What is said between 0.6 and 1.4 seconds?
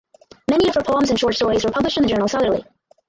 of her poems and short